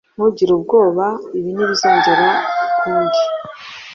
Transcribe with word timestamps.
Ntugire 0.15 0.51
ubwoba. 0.57 1.05
Ibi 1.37 1.49
ntibizongera 1.55 2.27
ukundi. 2.67 3.19